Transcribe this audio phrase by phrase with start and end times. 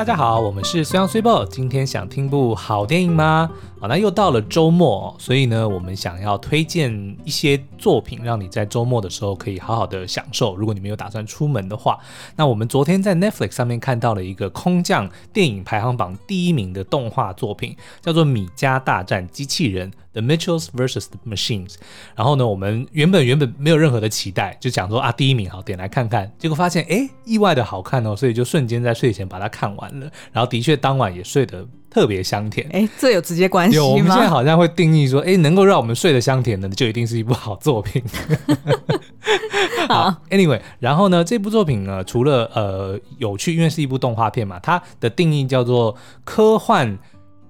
[0.00, 1.44] 大家好，我们是虽阳虽报。
[1.44, 3.50] 今天想听部好电影吗？
[3.80, 10.54] 好，那又到了周末，所以呢，我们想要推荐一些作品，让你在周末的时候可以好好的享受。
[10.54, 11.98] 如果你没有打算出门的话，
[12.36, 21.06] 那我们昨天在 Netflix 上面看到了一个空降电影排行榜第一名的动画作品，叫做《米家大战机器人》The Mitchells vs.
[21.08, 21.76] The Machines。
[22.14, 30.10] 然后呢，我们原本原本没有任何的期待，就讲说啊，第一名好，点来看看，结果发现哎，意外的好看哦，所以就瞬间在睡前把它看完了。
[30.32, 32.66] 然后的确当晚也睡得特别香甜。
[32.72, 33.82] 哎，这有直接关系吗？
[33.82, 38.02] 有，我们现在好像会定义说，哎，能够让我们睡得香甜的，就一定是一部好作品。
[39.88, 46.96] 好，Anyway，然后呢，这部作品呢，除了呃有趣，因为是一部动画片嘛，它的定义叫做科幻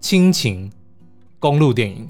[0.01, 0.73] 亲情
[1.39, 2.09] 公路电影。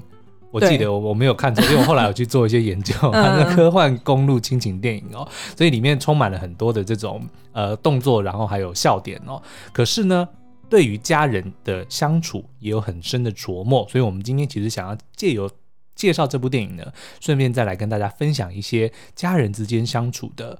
[0.51, 7.21] 我记得我我没有看错， 因为我后来有去做一些研究，它是科幻公路亲情电影哦，所以里面充满了很多的这种
[7.53, 9.41] 呃动作，然后还有笑点哦。
[9.71, 10.27] 可是呢，
[10.71, 15.51] 对于家人的相处也有很深的琢磨，所以我们今天其实想要借由
[15.95, 20.57] 介绍这部电影呢，顺便再来跟大家分享一些家人之间相处的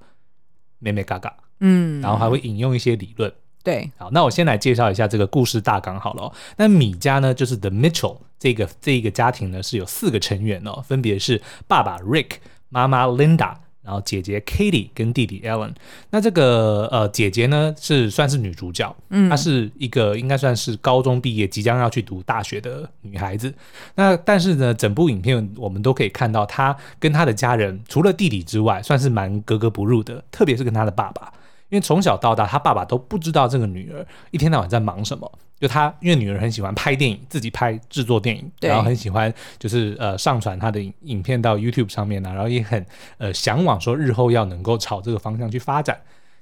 [0.80, 3.34] 美美嘎嘎，嗯，然后还会引用一些理论。
[3.64, 6.34] 对，好，那我先来介绍一下这个故事大纲好了哦。
[6.58, 12.31] 那米家呢，就是 The Mitchell 这个这一个家庭呢是有四个成员哦，分别是爸爸 Rick、
[12.68, 15.74] 妈妈 Linda，然后姐姐 Katie 跟弟弟 Alan。
[16.10, 23.54] 那这个呃姐姐呢是算是女主角，嗯，她是一个应该算是高中毕业即将要去读大学的女孩子。
[23.96, 31.34] 那但是呢，整部影片我们都可以看到她跟她的家人除了弟弟之外，算是蛮格格不入的，特别是跟她的爸爸。
[31.70, 35.32] 因为从小到大，她爸爸都不知道这个女儿一天到晚在忙什么。
[35.62, 42.84] 就他，因为女儿很喜欢拍电影，自己拍制作电影，然后很喜欢就是呃上传他的影片到 YouTube 上面呢，然后也很
[43.20, 45.95] 呃向往说日后要能够朝这个方向去发展。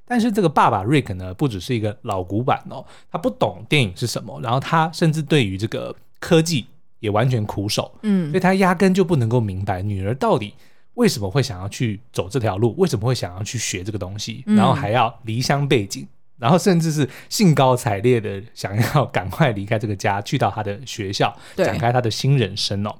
[0.05, 6.65] 但是这个爸爸 Rick 呢，不只是一个老古板哦，他不懂电影是什么，然后他甚至对于这个科技
[7.01, 10.53] 也完全苦手，嗯，所以他压根就不能够明白女儿到底。
[10.95, 12.75] 为什么会想要去走这条路？
[12.77, 14.43] 为什么会想要去学这个东西？
[14.47, 16.05] 然后还要离乡背井，
[16.39, 22.95] 然后甚至是兴高采烈的想要赶快离开这个家，去到他的学校，展开他的新人生哦。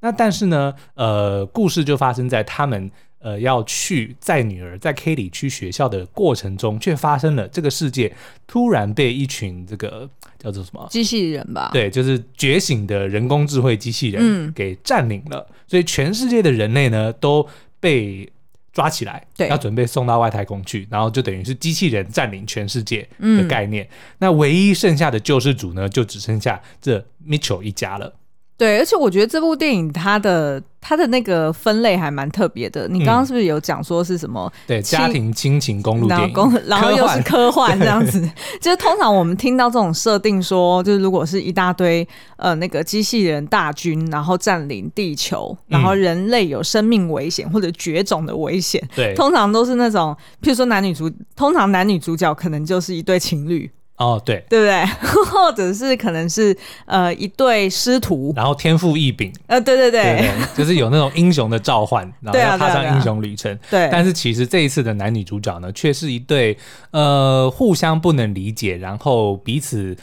[0.00, 2.90] 那但是呢，呃，故事就发生在他们。
[3.22, 10.08] 呃，要去载女儿在 Katie 去学校的过程中，却发生了这个世界突然被一群这个
[10.38, 11.68] 叫做什么机器人吧？
[11.70, 17.46] 对，就是觉醒的人工智慧机器人给占领了，嗯、所以全世界的人类呢都
[17.78, 18.26] 被
[18.72, 23.84] 抓起来，对，要准备送到外太空去，然后就等于是机器人占领全世界的概念。
[23.84, 23.88] 嗯、
[24.18, 28.12] 那唯一剩下的救世主呢，就只剩下这 Mitchell 一家了。
[28.60, 32.86] 对，而且我觉得这部电影它的它的那个分类还蛮特别的。
[32.88, 34.52] 你刚刚是不是有讲说是什么？
[34.66, 38.20] 对，家庭亲情公路电影，然后，然后又是科幻这样子。
[38.60, 42.06] 就是通常我们听到这种设定说，就是如果是一大堆
[42.36, 53.70] 呃那个机器人大军，然后占领地球，然后人类有生命危险或者绝种的危险，对，通常都是那种，譬如说男女主，通常男女主角可能就是一对情侣。
[54.00, 54.84] 哦，对，对不对？
[55.30, 56.56] 或者是可能是
[56.86, 63.56] 呃一对师徒，然后天赋异禀，呃，对对对，对，对，就是有那种英雄的召唤， 然后要踏上英雄旅程。
[63.70, 66.56] 对，但是其实这一次的男女主角呢，却是一对
[66.92, 69.94] 呃互相不能理解，然后彼此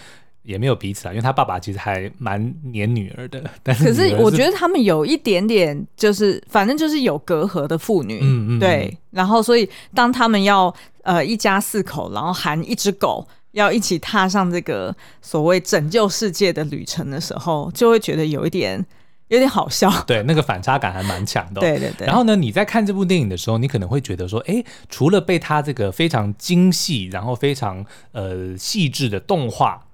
[0.44, 10.72] 也没有彼此啊，因为他爸爸其实还蛮黏女儿的， 但是，是可是我觉得他们有一点点就是反正就是有隔阂的父女，嗯嗯，对，然后所以当他们要
[11.02, 13.28] 呃一家四口，然后含一只狗。
[13.58, 18.86] 要一起踏上这个所谓拯救世界的旅程的时候，就会觉得有一点
[19.30, 19.92] 有点好笑。
[20.06, 21.60] 对，那个反差感还蛮强的。
[21.60, 22.06] 对对对。
[22.06, 29.88] 然后呢，你在看这部电影的时候，你可能会觉得说，哎，除了被它这个非常精细，然后非常呃细致的动画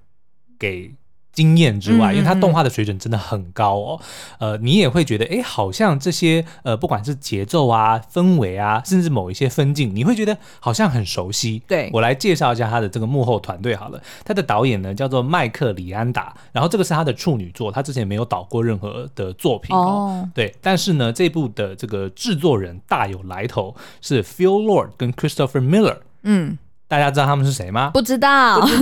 [0.58, 0.94] 给。
[1.34, 4.00] 经验之外，因为它动画的水准真的很高哦，
[4.38, 11.60] 呃，你也会觉得，哎，好像这些呃，不管是节奏啊、氛围啊，甚至某一些分镜，你会觉得好像很熟悉。
[11.66, 20.20] 对，我来介绍一下他的这个幕后团队好了，他的导演呢叫做麦克里安达，然后这个是他的处女作，他之前没有导过任何的作品哦。
[20.22, 20.28] Oh.
[20.34, 25.98] 对，但是呢，这部的这个制作人大有来头，是 Phil Lord 跟 Christopher Miller。
[26.22, 26.58] 嗯。
[26.94, 27.90] 大家知道他们是谁吗？
[27.92, 28.80] 不知道，不知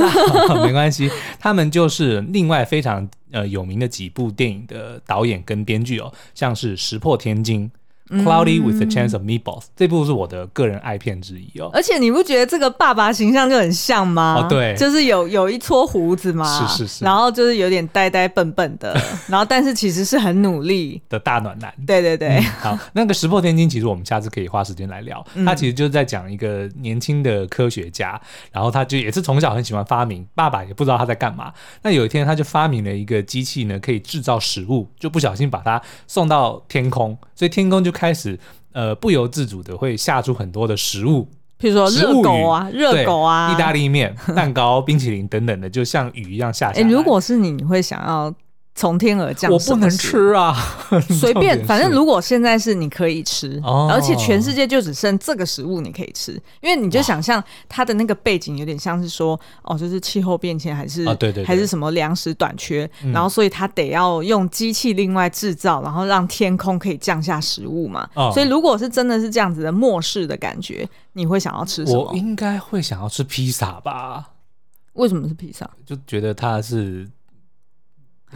[0.48, 1.10] 道， 没关系，
[1.40, 7.66] 他们就是另外非常呃有名的几部电影的导演跟编剧哦，像是《石破天惊》，
[8.08, 11.70] Cloudy with a Chance of Meatballs，这部是我的个人爱片之一哦。
[11.72, 14.36] 而且你不觉得这个爸爸形象就很像吗？
[14.38, 18.94] 哦，对，就是有有一撮胡子嘛，是是是，然后就是有点呆呆笨笨的，
[19.28, 21.72] 然后但是其实是很努力的大暖男。
[21.86, 25.24] 对对对，嗯、好，那个石破天惊，其实我们下次可以花时间来聊。
[25.34, 28.20] 嗯、他其实就是在讲一个年轻的科学家，
[28.50, 31.52] 然后他就也是从小很喜欢发明，爸爸也不知道他在干嘛。
[31.82, 38.36] 那有一天他就发明了一个机器呢，可以制造食物，就不小心把它送到天空，所以天空就开始。
[38.74, 41.28] 呃，不由自主的会下出很多的食物，
[41.60, 46.82] 譬如说热狗啊、热狗啊、意大利面、 蛋糕、冰淇淋等等的，就像雨一样下下来。
[46.82, 48.34] 哎、欸，如果是你，你会想要？
[48.74, 50.56] 从天而降，我不能吃啊！
[51.10, 56.32] 随便，反正如果现在是你可以吃，哦、而且全世界就只剩这个食物你可以吃，
[56.62, 68.08] 因为你就想象它的那个背景有点像是说，哦，就是气候变迁还是、啊、对对对还是什么粮食短缺，嗯、然后所以它得要用机器另外制造，然后让天空可以降下食物嘛。
[68.14, 72.10] 哦、所以如果是真的是这样子的末世的感觉，你会想要吃什么？
[72.10, 74.30] 我应该会想要吃披萨吧？
[74.94, 75.68] 为什么是披萨？
[75.84, 77.06] 就觉得它是。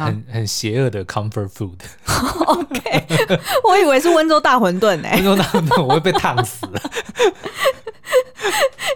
[0.04, 1.78] 很很邪恶的 comfort food。
[2.46, 3.06] OK，
[3.64, 5.08] 我以为是温州大馄饨呢。
[5.12, 6.80] 温州大馄饨我会被烫死了，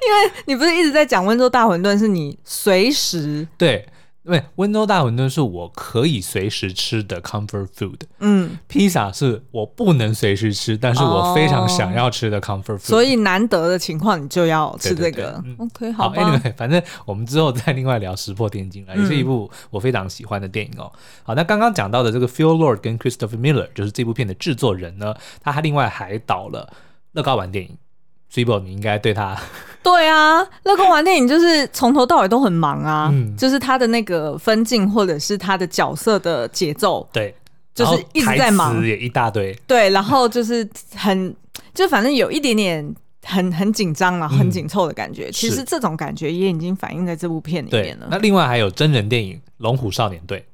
[0.07, 3.87] 因为你不是一直在讲温州大馄饨是你随时对。
[4.23, 8.01] 对，温州大馄饨是我可以随时吃的 comfort food。
[8.19, 12.81] 嗯，披萨是我不能随时吃，但是我非常想要吃的 comfort food。
[12.81, 15.11] 所以难得的情况，你就要吃这个。
[15.11, 16.23] 对对对嗯、OK，好吧。
[16.23, 20.93] Anyway，反正我们之后再另外聊《石破天惊》啊，也是一部我非常喜欢的电影哦。
[20.95, 26.71] 嗯、好，那刚刚讲到的这个 Phil Lord 跟 Christopher Miller 就是这部片的制作人呢，他还另外还导了
[27.13, 27.77] 乐高玩电影。
[28.33, 29.37] Cibo，你应该对他。
[29.83, 37.35] 对啊，乐高玩电影就是从头到尾都很忙啊，嗯、就是他的那个分镜或者是他的角色的节奏，对，
[37.75, 41.35] 就是一直在忙，也一大堆，对，然后就是很，
[41.73, 42.95] 就反正有一点点
[43.25, 45.29] 很很紧张然后很紧凑的感觉。
[45.29, 48.09] 嗯、其实这种感觉也已经反映在这部片里面了。
[48.11, 50.47] 那另外还有真人电影《龙虎少年队》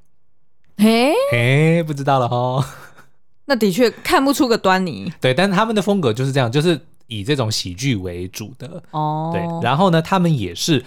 [0.84, 2.64] 嘿，嘿，不知道了哈。
[3.46, 6.81] 那的确看不出个端倪，对，但是他们的风格就是这样，就是。
[7.06, 10.85] 以这种喜剧为主的哦，对，然后呢，他们也是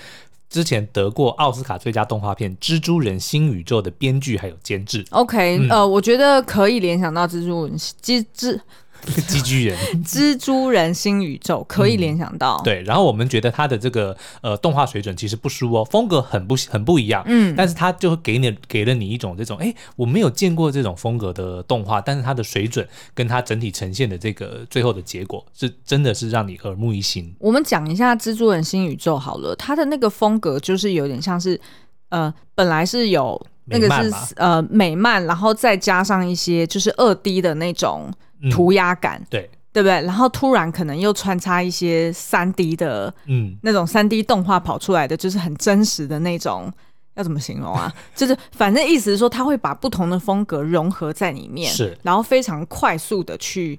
[0.50, 5.06] 之前得过奥斯卡最佳动画片《蜘蛛人新宇宙》的编剧还有监制。
[5.12, 8.60] OK，、嗯、呃，我觉得可以联想到蜘蛛人，蜘蜘。
[9.28, 27.34] 机具人，蜘蛛人新宇宙可以联想到、嗯、对，然后我们觉得他的这个呃动画水准其实不输哦，风格很不很不一样，嗯，但是他就会给你给了你一种这种哎，我没有见过这种风格的动画，但是它的水准跟它整体呈现的这个最后的结果是真的是让你耳目一新。
[27.40, 31.60] 我们讲一下蜘蛛人新宇宙好了，它的那个风格就是有点像是
[32.10, 38.12] 呃，本来是有那个是呃美漫，然后再加上一些就是二 D 的那种。
[38.54, 40.02] 涂鸦感，嗯、对对不对？
[40.04, 46.72] 然后突然可能又穿插一些三 D 的，嗯，那种三 D 动画跑出来的，就是很真实的那种，
[47.16, 47.94] 要怎么形容啊？
[48.16, 53.78] 就是反正意思是说，他会把不同的风格融合在里面，是，然后非常快速的去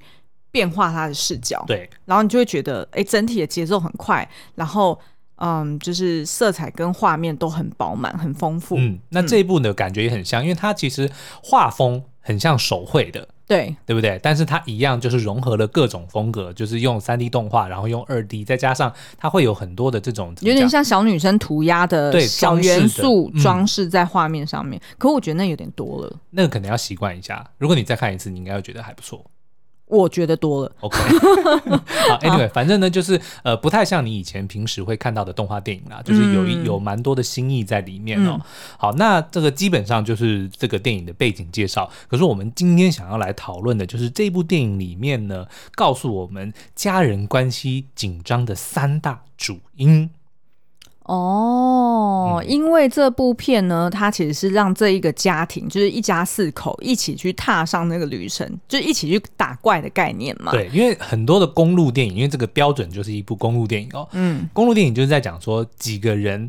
[0.51, 5.01] 变化他的视角，对，然后你就会觉得，哎，整体的节奏很快，然后
[5.41, 8.77] 嗯，就是色彩跟画面都很饱满、很丰富。
[8.79, 11.11] 嗯，那这一部呢，感觉也很像，因为它其实
[11.43, 13.27] 画风很像手绘的。
[13.47, 14.17] 对，对不对？
[14.23, 24.81] 但是它一样就是融合了各种风格，就是用三 D 动画，然后用二 D，再加上它会有很多的这种有点像小女生涂鸦的小元素装饰在画面上面。
[24.81, 27.45] 嗯、可我觉得那有点多了，那个可能要习惯一下。
[27.59, 29.25] 如果你再看一次，你应该会觉得还不错。
[29.91, 30.73] 我觉得多了。
[30.81, 30.97] OK，
[32.09, 38.33] 好，Anyway，反正呢，就是呃，不太像你以前平时会看到的动画电影啦，就是有一有蛮多的新意在里面哦。
[38.35, 38.41] 嗯、
[38.79, 41.91] 好，那这个基本上就是这个电影的背景介绍。
[42.09, 50.09] 可是我们今天想要来讨论的，就是这部电影里面呢，告诉我们家人关系紧张的三大主因。
[51.11, 60.53] 哦，嗯、因为这部片呢，它其实是让这一个家庭，就是一家四口一起去踏上那个旅程，就一起去打怪的概念嘛。
[60.53, 64.07] 对，因为很多的公路电影，因为这个标准就是一部公路电影哦。
[64.13, 66.49] 嗯，公路电影就是在讲说几个人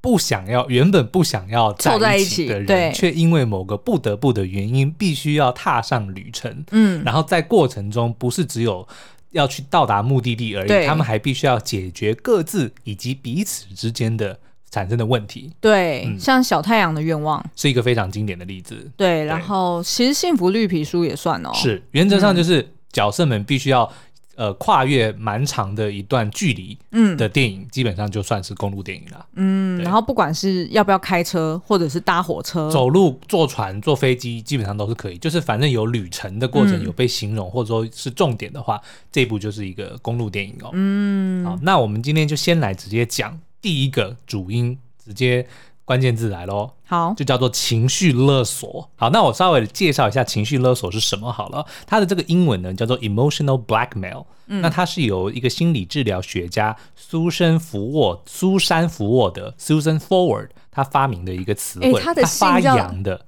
[0.00, 6.64] 不想要，原本不想要凑在一起的人，却因为某个不得不的原因，必须要踏上旅程。
[6.70, 8.86] 嗯，然后在过程中，不是只有。
[9.30, 14.38] 要去到达目的地而已，他们还必须要解决各自以及彼此之间的
[14.70, 15.52] 产生的问题。
[15.60, 18.90] 对，嗯、像小太阳的愿望是一个非常经典的例子。
[18.96, 21.50] 对然后其实幸福绿皮书也算哦。
[21.54, 23.90] 是，原则上就是角色们必须要
[24.38, 29.26] 呃跨越蛮长的一段距离，嗯的电影，基本上就算是公路电影了。
[29.34, 35.18] 嗯，然后不管是要不要开车，或者是搭火车、走路、坐船、坐飞机，基本上都是可以。
[35.18, 38.80] 就是反正有旅程的过程有被形容，或者说是重点的话，
[39.10, 40.70] 这部就是一个公路电影哦。
[40.72, 45.44] 嗯，好，那我们今天就先来直接讲第一个主因，直接。
[45.88, 48.90] 关键字来喽，好，就叫做情绪勒索。
[48.94, 51.64] 好，那我稍微介绍一下情绪勒索是什么好了。
[51.86, 54.26] 它的这个英文呢叫做 emotional blackmail。
[54.48, 61.98] 嗯，那它是由一个心理治疗学家苏珊福沃苏珊福沃的 Susan Forward 他发明的一个词汇。
[62.02, 63.24] 他的姓发扬的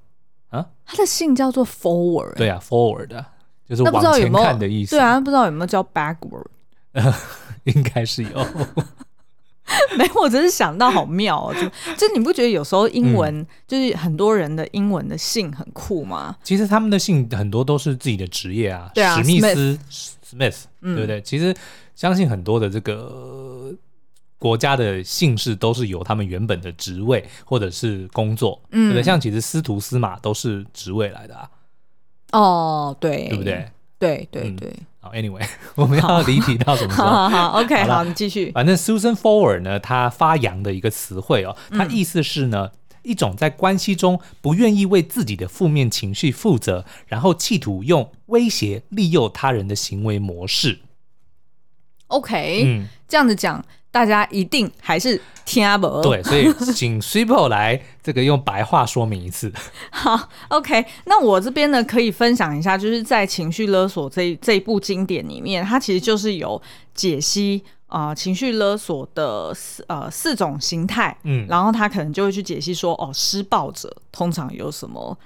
[0.50, 2.35] 啊，他的姓叫做 Forward。
[2.35, 3.25] 对啊，Forward
[3.67, 4.97] 就是往前看的意思。
[4.97, 6.45] 对啊，不知道有没有叫 Backward？
[7.64, 8.47] 应该是有。
[9.97, 11.61] 没，我只是想到好妙哦，就
[11.97, 16.37] 就你不觉得有时候英文、嗯、就是很多人的英文的姓很酷吗？
[16.43, 19.79] 其实他们的姓很多都是自己的职业啊，对啊，史密斯、
[20.25, 21.21] Smith，对不对？
[21.23, 21.55] 其实
[21.95, 23.73] 相信很多的这个
[24.39, 29.03] 国家的姓氏都是由他们原本的职位或者是工作，嗯，对不对？
[29.03, 31.50] 像其实司徒、司马都是职位来的啊。
[32.33, 33.71] 哦，对，对不对？
[33.99, 34.69] 对对对。
[34.69, 37.09] 嗯好，Anyway， 我们要离题到什么时候？
[37.09, 38.50] 好，好，，OK，好，你继续。
[38.52, 42.71] 反正 Susan Forward 呢，他发扬的一个词汇哦，他意思是呢，
[43.02, 50.80] 一种在关系中不愿意为自己的负面情绪负责，然后企图用威胁利诱他人的行为模式。
[52.09, 53.64] OK，这样子讲。
[53.93, 56.03] 大家一定还是听不懂。
[56.03, 59.53] 对，所以请 Super 来这个用白话说明一次。
[59.91, 66.61] 好，OK，那我这边呢可以分享一下，就是在情绪勒索这这一部经典里面，它其实就是有
[66.95, 75.19] 解析啊、呃、情绪勒索的四呃四种形态，嗯，然后他可能就会去解析说，哦，施暴者通常有什么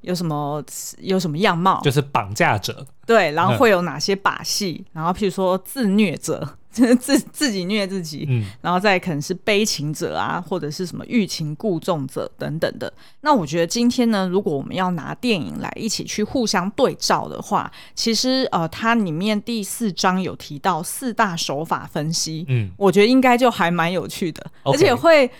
[0.00, 0.60] 有什么
[0.98, 6.56] 有什么样貌，就是绑架者，对，然后会有哪些把戏，嗯、然后譬如说自虐者。
[7.00, 12.92] 自自己虐自己，嗯，然后再可能是悲情者啊，或者是什么欲擒故纵者等等的。
[13.22, 25.30] 那我觉得今天呢，如果我们要拿电影来一起去互相对照的话，其实呃，它里面第四章有提到四大手法分析，嗯，我觉得应该就还蛮有趣的.而且会。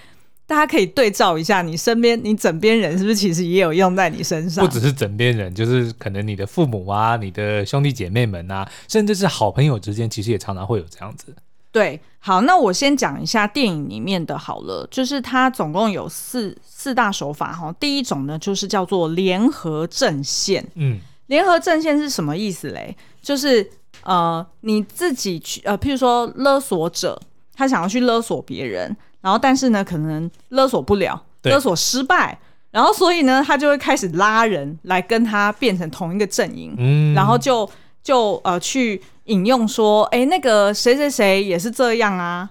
[0.46, 4.64] 大家可以对照一下，你身边、你枕边人是不是其实也有用在你身上？
[4.64, 11.34] 不只是枕边人，就是可能你的父母啊、你的兄弟姐妹们啊，甚至是好朋友之间，其实也常常会有这样子。
[11.72, 17.74] 对，好，那我先讲一下电影里面的好了，就是它总共有四四大手法哈。
[17.80, 20.64] 第一种呢，就是叫做联合阵线。
[20.76, 22.96] 嗯，联合阵线是什么意思嘞？
[23.20, 23.68] 就是
[24.04, 27.20] 呃，你自己去呃，譬如说勒索者，
[27.52, 28.96] 他想要去勒索别人。
[29.26, 32.38] 然后，但是呢，可能勒索不了，勒索失败，
[32.70, 37.68] 然后所以呢，他就会开始拉人来跟他变成同一个阵营，嗯，然后就
[38.04, 42.48] 就呃去引用说，哎，那个谁谁谁也是这样啊。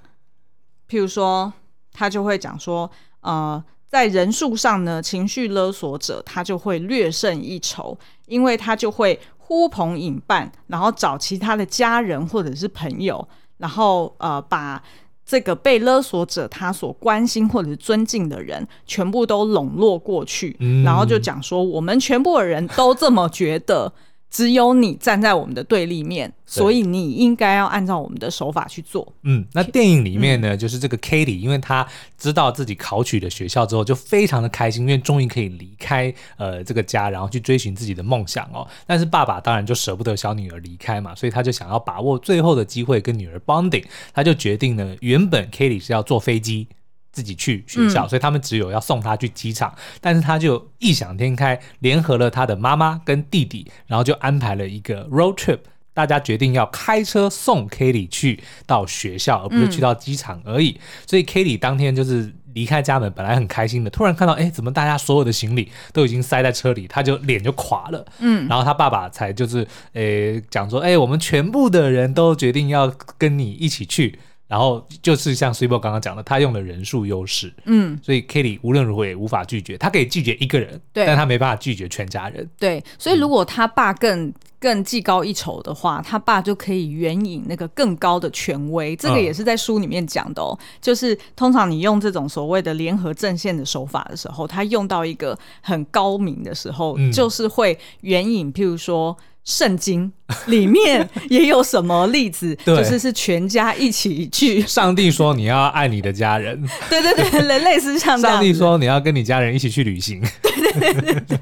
[0.90, 1.54] 譬如说，
[1.94, 2.92] 他就会讲说，
[3.22, 13.26] 呃，在人数上呢，情绪勒索者他就会略胜一筹，因为他就会呼朋引伴，然后找其他的家人或者是朋友，
[13.60, 14.84] 然后呃把。
[15.26, 23.92] 这个被勒索者他所关心或者是尊敬的人，全部都笼络过去，嗯、然后就讲说，我们全部的人都这么觉得。
[24.36, 29.14] 只有你站在我们的对立面，所以你应该要按照我们的手法去做。
[29.24, 31.88] 嗯，那电影里面呢，嗯、就是这个 Katie，因为她
[32.18, 38.68] 知道自己考取了学校之后，就非常的开心，因为终于可以离开呃这个家，然后去追寻自己的梦想哦。
[38.86, 46.68] 但是爸爸当然就舍不得小女儿离开嘛，所以他就想要把握最后的机会跟女儿 bonding，他就决定呢，原本 Katie 是要坐飞机。
[47.16, 55.60] 自己去学校，嗯、所以他们只有要送他去机场，但是他就异想天开，联合了他的妈妈跟弟弟，然后就安排了一个 road trip，
[55.94, 60.72] 大家决定要开车送 Katie 去到学校，而不是去到机场而已。
[60.72, 68.06] 嗯、所以 Katie 当天就是离开家门，本来很开心的，突然看到，哎，怎么大家所有的行李都已经塞在车里，他就脸就垮了。
[68.20, 74.20] 嗯，然后他爸爸才就是，诶，讲说，哎，我们全部的人都决定要跟你一起去。
[74.48, 99.18] 然后就是像 Super 刚刚讲的，他用了人数优势，嗯，所以 Katie 无论如何也无法拒绝，他可以拒绝一个人，对，但他没办法拒绝全家人，对，所以如果他爸更、嗯、更技高一筹的话，他爸就可以援引那个更高的权威，这个也是在书里面讲的哦，嗯、就是通常你用这种所谓的联合阵线的手法的时候，他用到一个很高明的时候，嗯、就是会援引，譬如说。
[99.46, 100.12] 圣经
[100.48, 102.56] 里面 也有什么例子？
[102.66, 104.62] 就是是全家一起去。
[104.62, 108.38] 上帝说你要爱你的家人，对对对，类似像这样。
[108.38, 111.40] 上帝说你要跟你家人一起去旅行，对对对对对，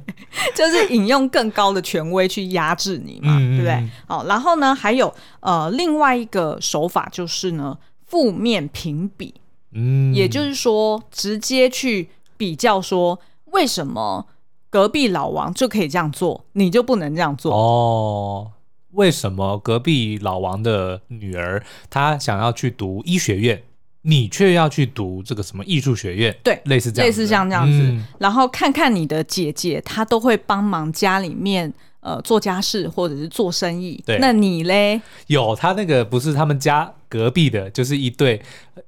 [0.53, 3.89] 就是引用更高的权威去压制你嘛，嗯、对不对？
[4.05, 9.33] 好，然后呢，还有呃另外一个手法就是呢，负面评比，
[9.73, 13.17] 嗯，也就是说直接去比较说
[13.51, 14.27] 为什么。
[14.73, 18.51] 隔壁老王就可以这样做，你就不能这样做哦？
[18.93, 23.61] 为什么隔壁老王的女儿她想要去读医学院，
[24.01, 26.35] 你却要去读这个什么艺术学院？
[26.41, 27.79] 对，类似这样，类似像这样子。
[27.83, 34.99] 嗯、然后看看你的姐姐，她都会帮忙家里面呃做家事或者是做生意，对，那你嘞？
[35.27, 36.91] 有，他那个不是他们家。
[37.13, 38.41] 隔壁的就是一对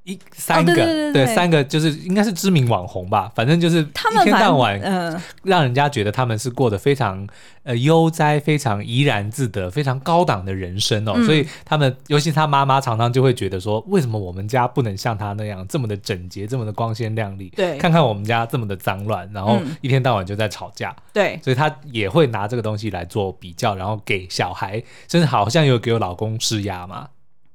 [0.03, 7.27] 一三个，哦、对，三个就是应该是知名网红吧，反正就是一天到晚嗯，让人家觉得他们是过得非常
[7.62, 17.53] 呃悠哉、非常怡然自得、非常高档的人生哦，嗯、所以他们尤其他妈妈常常就会觉得说，为什么我们家不能像他那样这么的整洁、这么的光鲜亮丽？
[17.55, 20.96] 对，看看我们家这么的脏乱，然后一天到晚就在吵架。
[21.13, 27.08] 对，所以他也会拿这个东西来做比较，然后给小孩，甚至好像有给我老公施压嘛。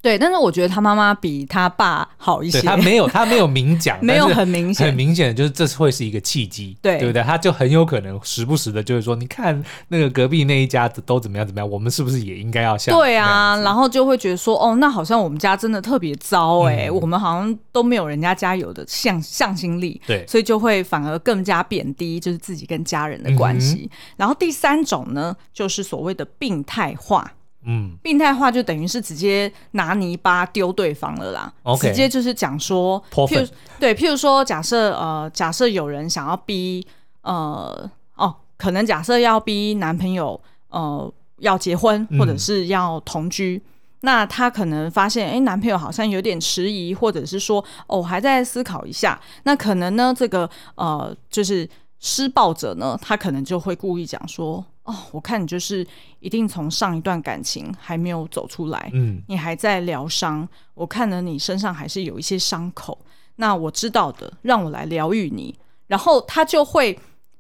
[0.02, 2.62] 对，但是我觉得他妈妈比他爸好一些。
[2.62, 7.23] 他没有，他没有明讲， 没有很明显，很明显的就是这会是一个契机，对，对不对？
[7.23, 12.97] 他就很有可能时不时的就是说，你看那个隔壁那一家子都怎么样怎么样，我们是不是也应该要像？
[12.97, 23.90] 对啊，然后就会觉得说，哦，那好像我们家真的特别糟哎、欸，嗯、我们好像都没有人家家有的向向心力，对，所以就会反而更加贬低就是自己跟家人的关系。
[23.92, 27.33] 嗯、然后第三种呢，就是所谓的病态化。
[27.64, 31.52] 嗯，病态化就等于是直接拿泥巴丢对方了啦。
[31.62, 33.47] Okay, 直接就是讲说，譬如
[33.79, 36.87] 对，譬如说假设呃，假设有人想要逼
[37.21, 40.40] 呃哦，可能假设要逼男朋友
[40.71, 54.64] 呃要结婚或者是要同居，嗯、那她可能发现哎、欸，男朋友好像有点迟疑，或者是说哦还在思考一下，那可能呢这个呃就是施暴者呢，他可能就会故意讲说。
[54.90, 55.87] 哦，我看你就是
[56.18, 60.49] 一定从上一段感情还没有走出来，嗯，你还在疗伤。
[60.75, 62.99] 我看了你身上还是有一些伤口，
[63.37, 65.54] 那我知道的，让我来疗愈你。
[65.87, 66.99] 然后他就会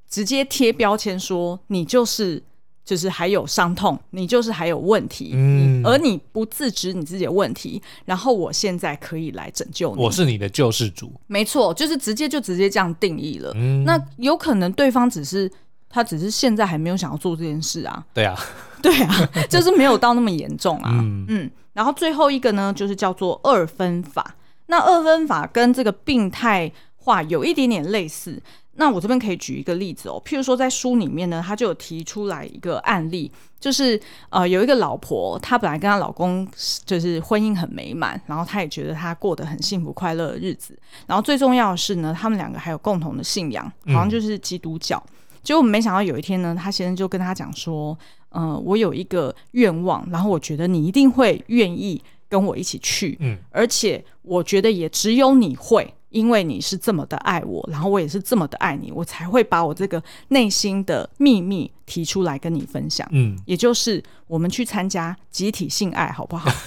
[0.08, 2.42] 直接贴标签说你就是
[2.84, 7.80] 就是还有伤痛，你就是还有问题，嗯，而你不自知你自己的问题。
[8.04, 11.12] 然后我现在可以来拯救你，我是你的救世主。
[11.26, 13.52] 没错，就是直接就直接这样定义了。
[13.54, 15.50] 嗯，那有可能对方只是。
[15.90, 18.02] 他只是现在还没有想要做这件事啊。
[18.14, 18.38] 对啊，
[18.80, 20.90] 对啊，就是没有到那么严重啊。
[20.92, 21.50] 嗯嗯。
[21.72, 24.34] 然后最后一个呢，就是叫做二分法。
[24.66, 28.40] 那二分法跟这个病态化有一点点类似。
[28.74, 36.48] 那我这边可以举一个例子哦，譬如说在书里面呢，他就有提出来一个案例，就是呃有一个老婆，她本来跟她老公
[36.86, 40.78] 就是婚姻很美满，然后她也觉得她过得很幸福快乐的日子。
[41.06, 45.02] 然后最重要的是呢，他们两个还有共同的信仰，好像就是基督教。
[45.06, 47.96] 嗯结果没想到有一天呢，他先生就跟他讲说
[48.30, 66.50] ：“嗯、呃，我有一个愿望，然后我觉得你一定会愿意跟我一起去，嗯，而且我觉得也只有你会，因为你是这么的爱我，然后我也是这么的爱你，我才会把我这个内心的秘密提出来跟你分享，嗯，也就是我们去参加集体性爱好不好？”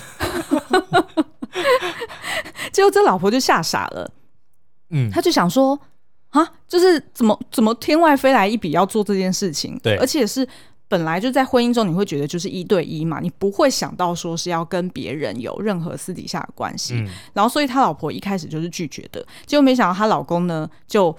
[2.73, 4.11] 结果这老婆就吓傻了，
[4.89, 5.79] 嗯，他就想说。
[6.33, 10.47] 啊，就是怎么怎么天外飞来一笔要做这件事情，对，而且是
[10.87, 21.15] 本来就在婚姻中，你会觉得就是一对一嘛，你不会想到说是要跟别人有任何私底下的关系，嗯、然后所以他老婆一开始就是拒绝的，结果没想到她老公呢就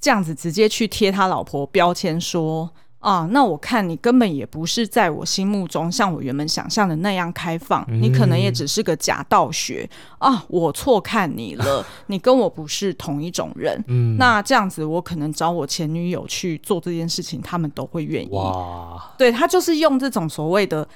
[0.00, 2.70] 这样子直接去贴他老婆标签说。
[3.02, 9.88] 啊，那我看你根本也不是在我心目中像我原本想象的那样开放，嗯、你可能也只是个假道学
[10.18, 10.44] 啊！
[10.46, 13.82] 我错看你了，你跟我不是同一种人。
[13.88, 18.30] 嗯，那这样子，我可能找我前女友去做这件事情，他们都会愿意。
[18.30, 20.86] 哇，对，他就是用这种所谓的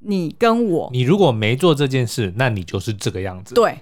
[0.00, 3.54] 你跟我，你如果没做这件事，那你就是这个样子。
[3.54, 3.78] 对。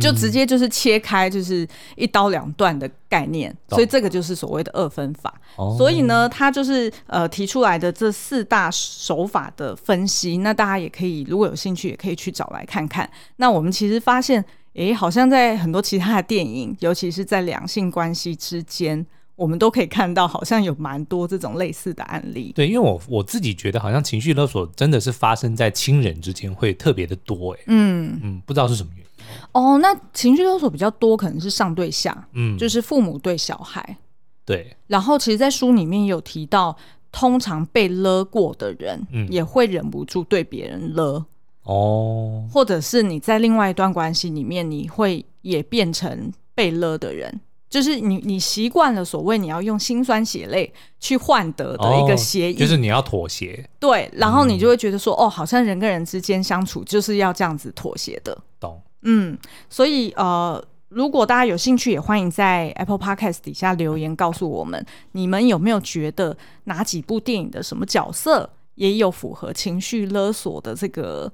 [0.00, 5.34] 就直接就是切开，就是一刀两断的概念，嗯、所以这个就是所谓的二分法。
[5.56, 13.10] 哦、所以呢，他就是呃提出来的这四大手法的分析，那大家也可以如果有兴趣，也可以去找来看看。
[13.36, 19.04] 那我们其实发现，诶，好像在很多其他的电影，尤其是在两性关系之间，
[19.34, 22.52] 我们都可以看到，好像有蛮多这种类似的案例。
[22.54, 29.07] 对，因为我我自己觉得，好像情绪勒索真的是发生在亲人之间会特别的多，哎，嗯嗯，不知道是什么原因。
[29.52, 33.96] 哦，那情绪勒索比较多，可能是上对下，嗯，就是父母对小孩，
[34.44, 34.76] 对。
[34.86, 36.76] 然后，其实，在书里面也有提到，
[37.12, 41.24] 通常被勒过的人，嗯也会忍不住对别人勒。
[41.64, 58.80] 哦，或者是你在另外一段关系里面，你会也变成被勒的人，就是你你习惯了所谓你要用心酸血泪去换得的一个协议，哦，就是你要妥协，对，然后你就会觉得说，嗯、哦，好像人跟人之间相处就是要这样子妥协的，懂？
[59.02, 59.36] 嗯，
[59.68, 71.32] 所以呃，如果大家有兴趣，也欢迎在 Apple Podcast 底下留言告诉我们，你们有没有觉得哪几部电影的什么角色也有符合情绪勒索的这个？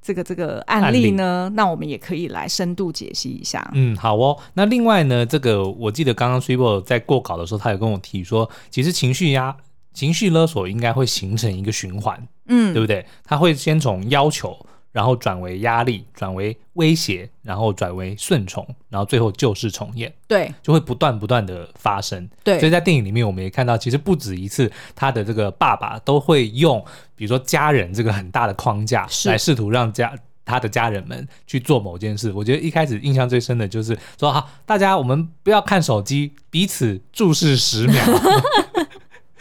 [0.00, 3.68] 这个这个案例呢，那我们也可以来深度解析一下。
[3.74, 4.38] 嗯，好哦。
[4.54, 9.54] 那另外呢，这个我记得刚刚 Triple 在过稿的时候，他有跟我提说，其实情绪压、
[9.92, 13.04] 情绪勒索应该会形成一个循环，嗯，对不对？
[13.24, 14.56] 他会先从要求。
[14.92, 20.12] 然后转为压力，转为威胁，然后转为顺从，然后最后旧事重演。
[20.26, 22.28] 对，就会不断不断的发生。
[22.42, 30.12] 对，所以在电影里面，我们也看到，其实不止一次，他的这个爸爸都会用，比如说家人这个很大的框架来试图让家
[30.44, 32.32] 他的家人们去做某件事。
[32.32, 38.02] 我觉得一开始印象最深的就是说，好，大家我们不要看手机，彼此注视十秒。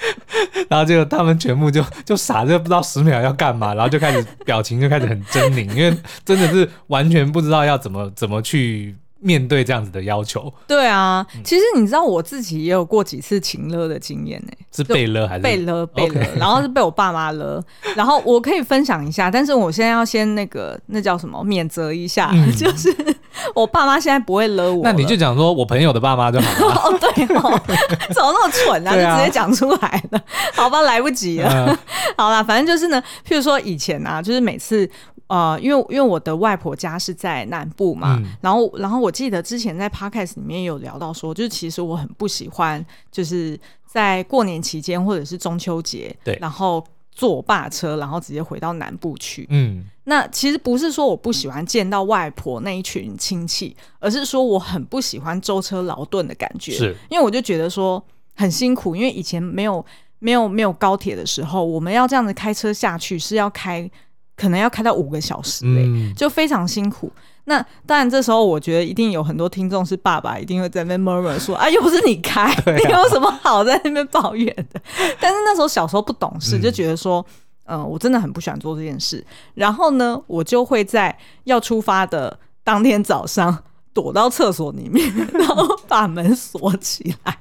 [0.69, 8.95] 然后就他们全部就就傻着，不知道十秒要干嘛，然后就开始表情就开始很狰狞，因为真的是完全不知道要怎么怎么去。
[9.19, 15.41] 面对这样子的要求，对啊，其实你知道我自己也有过几次情勒的经验呢、欸，是被勒还是？
[15.41, 16.37] 被勒被勒，okay.
[16.37, 17.59] 然后是被我爸妈勒，
[17.95, 22.95] 然后我可以分享一下，但是我现在要先那个那叫什么免责一下、嗯， 就是
[23.55, 27.61] 我爸妈现在不会勒我，那你就讲说我朋友的爸妈就好了， 哦对哦，
[28.13, 28.95] 怎么那么蠢啊，啊。
[28.95, 30.21] 就直接讲出来了，
[30.55, 31.77] 好吧，来不及了，嗯、
[32.17, 34.89] 好啦，反正就是呢，譬如说以前啊，就是每次。
[35.29, 46.81] 呃，因为因为我的外婆家是在南部嘛，嗯、然后然后我记得之前在 podcast 里面有聊到说，就是其实我很不喜欢，就是在过年期间或者是中秋节，对，然后
[47.17, 49.47] 坐我爸车，然后直接回到南部去。
[49.49, 58.01] 嗯，那其实不是说我不喜欢见到外婆那一群亲戚，而是说我很不喜欢舟车劳顿的感觉，是，因为我就觉得说
[58.35, 59.83] 很辛苦，因为以前没有
[60.19, 63.89] 没有没有高铁的时候，我们要这样子开车下去是要开。
[64.39, 67.11] 可能要开到五个小时嘞、欸嗯，就非常辛苦。
[67.49, 74.81] 那当然，这时候我觉得一定有很多听众是爸爸，一定会在那边 murmur 说：“啊，又不是你开， 啊、你有什么好在那边抱怨的？”
[75.21, 77.25] 但是那时候小时候不懂事，就觉得说
[77.63, 87.37] ：“嗯、呃，我真的很不喜欢做这件事。”然后呢，我就会在要出发的当天早上躲到厕所里面， 然后把门锁起来，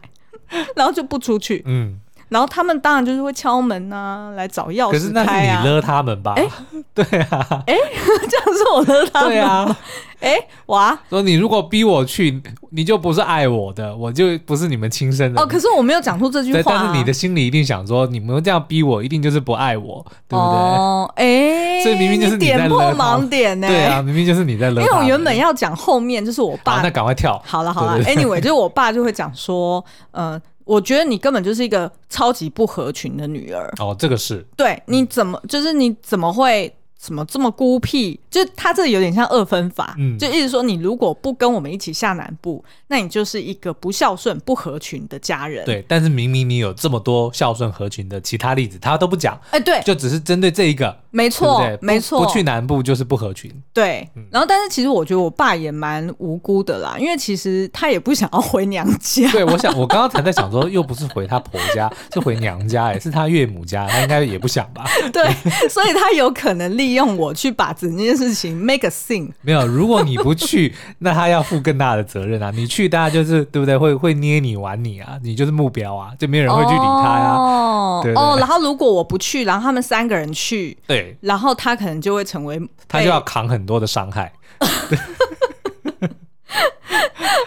[0.77, 1.65] 然后就不出去。
[1.67, 2.01] 嗯。
[2.29, 4.91] 然后他们当然就是会敲门啊，来找钥匙开啊。
[4.93, 6.35] 可是那是你勒他们吧？
[6.37, 6.45] 哎，
[6.93, 7.75] 对啊，哎，
[8.29, 9.29] 这样是我勒他们。
[9.31, 9.77] 对啊，
[10.21, 10.37] 哎，
[10.67, 15.41] 哇，说你如果逼我去，你就不是爱我的，我就不是你们亲生的。
[15.41, 16.81] 哦，可是我没有讲出这句话啊。
[16.83, 20.43] 但是你的心里一定想说，你们这样逼我，一定就是不爱我，对不对？
[20.43, 23.69] 哦，哎，所以明明就是你在勒盲点呢？
[23.69, 24.81] 对啊，明明就是你在勒。
[24.81, 26.81] 因为我原本要讲后面，就是我爸。
[26.83, 27.41] 那赶快跳。
[27.47, 30.41] 好了好了，Anyway，就是我爸就会讲说，呃。
[30.67, 33.73] 我觉得你根本就是一个超级不合群的女儿。
[33.79, 34.47] 哦，这个是。
[34.57, 36.76] 对，你怎么就是你怎么会？
[37.01, 38.19] 什么这么孤僻？
[38.31, 45.65] 就他这里有点像二分法，嗯，就意思说你如果不跟我们一起下南部，那你就是一个不孝顺、不合群的家人。
[45.65, 49.39] 对，但是明明你有这么多孝顺合群的其他例子，他都不讲。
[49.51, 53.51] 哎，对，就只是针对这一个，没错，对对没错，不去南部就是不合群。
[53.73, 59.31] 对，然后但是其实我觉得我爸也蛮无辜的啦，因为其实他也不想要回娘家。
[59.31, 64.85] 对，我想我刚刚才在想说，又不是回他婆家，是回娘家，哎，是他岳母家，他应该也不想吧？
[65.13, 65.25] 对，
[65.69, 69.33] 所以他有可能利用我去把整件事情 make a scene。
[69.43, 72.53] 没有，如果你不去， 那他要负更大的责任啊！
[72.55, 73.77] 你去，大家就是对不对？
[73.77, 75.19] 会会捏你玩你啊！
[75.23, 77.37] 你就是目标啊，就没有人会去理他呀、啊。
[77.37, 84.33] 哦，对对哦，然后如果我不去，然后他们三个人去，对，然后他可能就会成为他就要扛很多的伤害。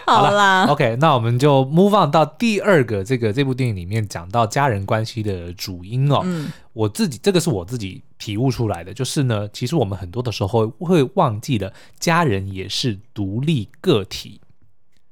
[0.06, 6.20] 好啦，OK，那我们就 move on 到第二个这个这部电影里面讲到家人关系的主因哦。
[6.24, 14.40] 嗯，我自己这个是我自己体悟出来的，就是呢，其实我们很多的时候会忘记了家人也是独立个体。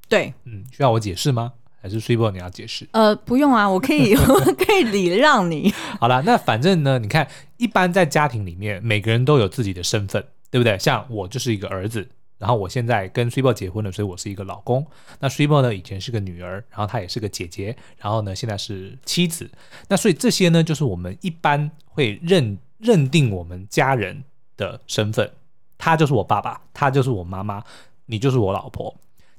[0.08, 1.54] 对，嗯，需要我解释吗？
[1.80, 2.86] 还是 Super 你要解释？
[2.92, 5.72] 呃，不用啊，我可以， 我可以礼让你。
[5.98, 10.78] 好了，那反正呢，你看，一般在家庭里面，每个人都有自己的身份，对不对？
[10.78, 12.08] 像我就是一个儿子。
[12.38, 14.86] 然后我现在跟 Super 结婚了，所以我是一个老公。
[15.18, 19.50] 那 Super 呢，以前是个女儿，然后她也是个姐姐，然后呢，现在是妻子。
[19.88, 24.24] 那所以这些呢，就是我们一般会认认定我们家人
[24.56, 25.30] 的身份。
[25.76, 27.62] 他就是我爸爸，他就是我妈妈，
[28.06, 28.94] 你就是我老婆。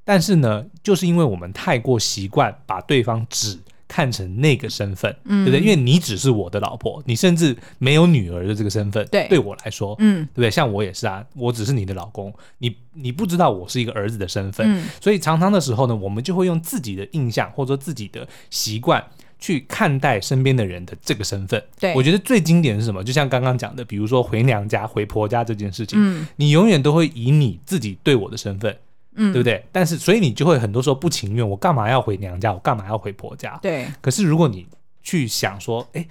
[0.06, 5.60] 但是呢，就是因为我们太过习惯把对方只看成那个身份，嗯，对不对？
[5.60, 10.50] 因为你只是我的老婆，你甚至没有女儿的这个身份，对，对我来说，嗯，对不对？
[10.50, 19.06] 像我也是啊，我只是你的老公，你你不知道我是一个儿子的身份，嗯，所以常常的时候呢，我们就会用自己的印象或者说自己的习惯。
[19.40, 23.04] 去看待身边的人的这个身份，对，我觉得最经典是什么？
[23.04, 28.78] 就像刚刚讲的，比如说回娘家、回婆家这件事情，嗯，你永远都会以你自己对我的身份，
[29.16, 29.64] 嗯，对不对？
[29.72, 32.54] 但是所以你就会很多时候不情愿，我干嘛要回娘家？
[32.54, 33.58] 我干嘛要回婆家？
[33.62, 33.88] 对。
[34.02, 34.68] 可是如果你
[35.02, 36.06] 去想说，哎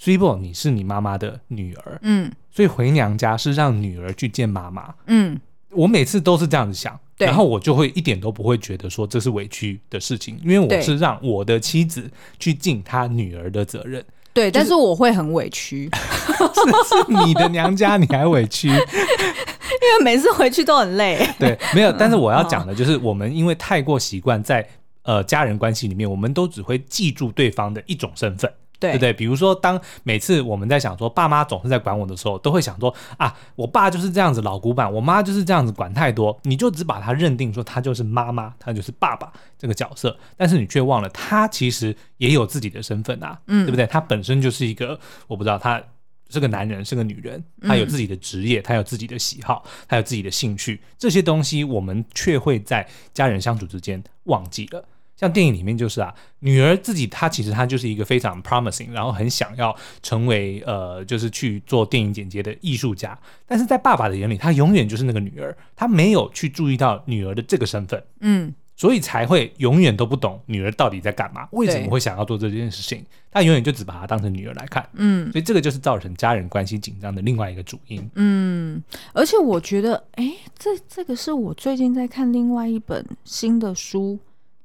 [0.00, 5.38] ，Suibo，你是你妈妈的女儿，嗯，所以回娘家是让女儿去见妈妈，嗯。
[5.74, 14.04] 我每次都是这样子想，对，然后我就会一点都不会觉得说这是委屈的事情，因为我是让我的妻子去尽她女儿的责任。
[14.34, 16.46] 对，就是、但是我会很委屈， 是
[16.88, 21.18] 是你的娘家你还委屈， 因为每次回去都很累。
[21.38, 24.66] 对，没有，但是我要讲的就是，我们因为太过习惯在
[25.02, 28.50] 呃家人关系里面，我们都只会记住对方的一种身份。
[28.90, 29.12] 对不对？
[29.12, 43.86] 比如说，当每次我们在想说爸妈总是在管我的时候，都会想说啊，我爸就是这样子老古板，我妈就是这样子管太多，你就只把他认定说他就是妈妈，他就是爸爸这个角色，但是你却忘了他其实也有自己的身份啊，嗯，对不对？
[43.86, 45.82] 他本身就是一个，我不知道他
[46.30, 54.84] 是个男人，是个女人，他有自己的职业，他有自己的喜好，他有自己的兴趣，这些东西我们却会在家人相处之间忘记了。
[55.22, 63.16] 像电影里面就是啊，女儿自己她其实她就是一个非常 promising，然后很想要成为呃，就是去做电影剪接的艺术家。
[63.46, 73.06] 但是在爸爸的眼里，她永远就是那个女儿，他没有去注意到女儿的这个身份，嗯，所以才会永远都不懂女儿到底在干嘛，为什么会想要做这件事情。
[73.30, 78.10] 他永远就只把她当成女儿来看，嗯，所以这个就是造成家人关系紧张的另外一个主因。
[78.16, 78.82] 嗯，
[79.12, 84.18] 而且我觉得，哎，这这个是我最近在看另外一本新的书。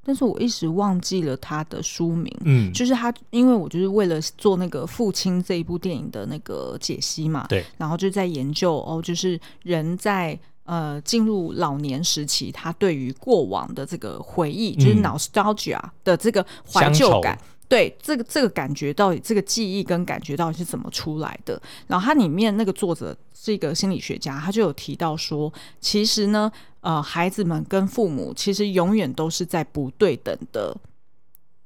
[0.08, 17.38] 但是我一时忘记了他的书名，嗯，就是他，因为我就是为了做那个父亲这一部电影的那个解析嘛，对，然后就在研究哦，就是人在呃进入老年时期，他对于过往的这个回忆，就是 nostalgia 的这个怀旧感。
[17.70, 21.62] 对，这个这个感觉到底，这个记忆跟感觉到底是怎么出来的？
[21.88, 25.52] 然后它里面那个作者是一个心理学家，他就有提到说，
[25.82, 26.50] 其实呢，
[26.80, 30.76] 呃，孩子们跟父母其实永远都是在不对等的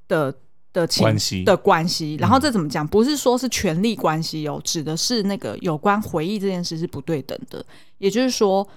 [0.08, 0.34] 的
[0.74, 2.16] 的关系的关系。
[2.20, 2.88] 然后这怎么讲？
[2.88, 7.64] 不是说是权力关系哦，指的是那个有关回忆这件事是不对等的。
[8.00, 8.68] 也就是说，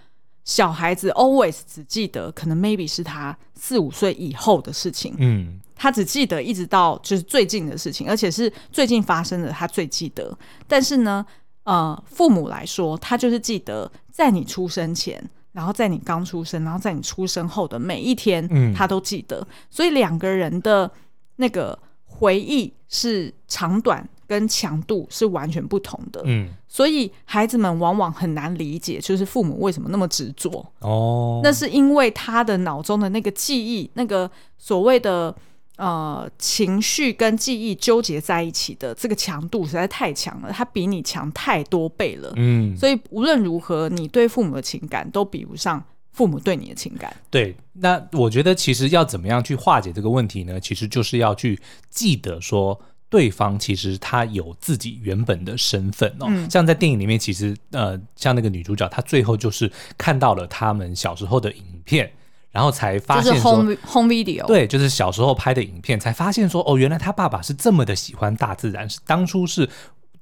[0.44, 5.60] 小孩子 always 只记得可能 maybe 是他四五岁以后的事情，嗯。
[5.76, 10.36] 他只记得一直到就是最近的事情，而且是最近发生的，他最记得。
[10.68, 11.26] 但是呢，
[11.64, 19.40] 呃，父母来说，他就是记得在你出生前，然后在你刚出生，然后在你出生后的每一天，他都记得。
[19.40, 19.46] 嗯。
[19.68, 20.90] 所以两个人的
[21.36, 26.22] 那个回忆是长短跟强度是完全不同的。
[26.24, 30.64] 嗯，所以孩子们往往很难理解，就是父母为什么那么执着。
[30.80, 35.34] 哦，那是因为他的脑中的那个记忆，那个所谓的。
[35.76, 42.32] 呃，情绪跟记忆纠结在一起的这个强度实在太强了，它比你强太多倍了。
[42.36, 45.82] 嗯，所以无论如何，你对父母的情感都比不上
[46.12, 47.12] 父母对你的情感。
[47.28, 50.60] 对，那我觉得其实要怎么样去化解这个问题呢？
[50.60, 51.60] 其实就是要去
[51.90, 52.80] 记得说，
[53.14, 56.26] 对方其实他有自己原本的身份哦。
[56.28, 62.10] 嗯，像在电影里面，其实呃，像那个女主角，她最后就是看到了他们小时候的影片。
[62.50, 69.68] 然后才发现说，就是 home home video，对，就是小时候拍的影片，才发现说，哦，原来他爸爸是这么的喜欢大自然，是当初是。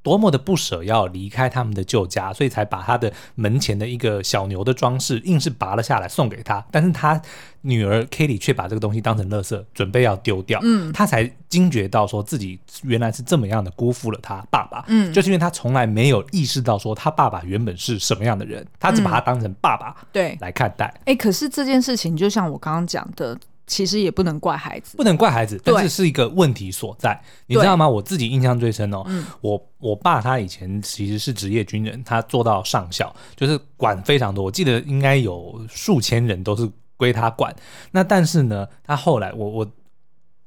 [0.02, 6.64] 多么的不舍要离开他们的旧家，所以才把他的门前的一个小牛的装饰硬是拔了下来送给他。
[6.70, 7.20] 但是他
[7.60, 10.58] 女儿 Katie 却把这个东西当成垃圾，准备要丢掉。
[10.64, 14.84] 嗯，他才惊觉到说自己原来是这么样的辜负了他爸爸。
[14.88, 20.86] 嗯，就是因为他从来没有意识到说他爸爸原本是什么样的人，他只把他当成爸爸对来看待。
[21.04, 23.38] 哎、嗯，可是这件事情就像我刚刚讲的。
[23.72, 27.88] 其实也不能怪孩子，不能怪孩子，但是是一个问题所在，你知道吗？
[27.88, 37.50] 我自己印象最深哦，嗯、我我爸他以前其实是职业军人，他做到上校，就是管非常多，我记得应该有数千人都是归他管。
[37.92, 39.66] 那但是呢，他后来我我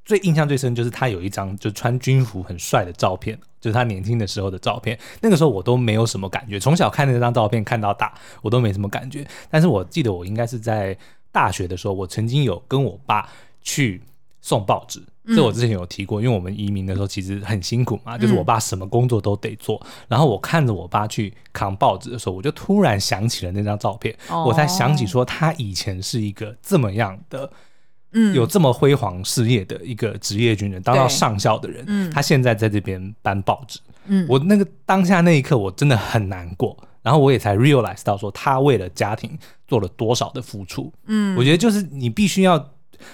[0.04, 4.96] 最印象最深就是他有一张就穿军服很帅的照片，就是他年轻的时候的照片。
[5.20, 9.26] 那个时候我都没有什么感觉，从小看那张照片看到大，我都没什么感觉。
[9.50, 10.96] 但是我记得我应该是在。
[11.36, 13.28] 大学的时候，我曾经有跟我爸
[13.60, 14.00] 去
[14.40, 15.02] 送报纸，
[15.34, 16.18] 这我之前有提过。
[16.22, 19.78] 因为我们移民的时候其实很辛苦嘛，就是我爸什么工作都得做。
[20.08, 27.52] 然后我看着我爸去扛报纸的时候，我就突然想起了那张照片，我才想起说他以前是一个这么样的
[28.12, 36.74] 嗯，有这么辉煌事业的一个职业军人，当到上校的人，嗯，他现在在这边搬报纸，嗯，我那个当下那一刻我真的很难过，
[37.06, 39.38] 然后我也才 realize 到说他为了家庭
[39.68, 42.72] 做了多少的付出，嗯，我觉得就是你必须要，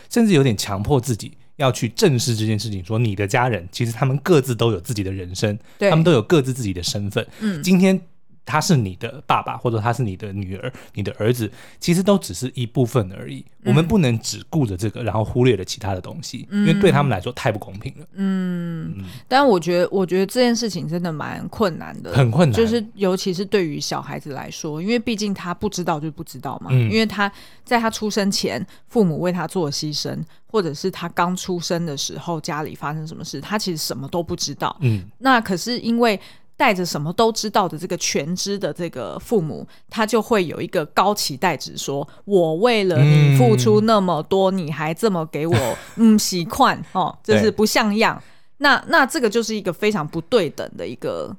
[0.09, 1.37] 甚至有点强迫自己。
[1.57, 7.25] 要去正视这件事情，说你的家人其实他们各自都有自己的人生，对他们都有各自自己的身份。
[7.41, 8.01] 嗯，今天。
[8.45, 13.45] 他是你的爸爸，或者他是你的女儿、你的儿子，其实都只是一部分而已。
[13.65, 18.07] 嗯、我们不能只顾着这个，然后忽略了其他的东西，嗯、因为对他们来说太不公平了。
[18.15, 22.57] 嗯，嗯，但我觉得，我觉得这件事情真的蛮困难的，很困难。
[22.57, 26.71] 就是尤其是对于小孩子来说，因为毕竟他不知道就不知道嘛。
[26.73, 27.31] 嗯、因为他
[27.65, 34.77] 在他出生前，父母为他做了牺牲，或者是他刚出生的时候家里发生什么事，他其实什么都不知道。
[34.81, 36.19] 嗯，那可是因为。
[36.57, 45.57] 带着什么都知道的这个全知的这个父母，他就会有一个高期待值，说我为了你付出那么多，嗯、你还这么给我
[45.97, 48.23] 嗯习惯哦，这是不像样。
[48.59, 51.37] 那那这个就是一个非常不对等的一个。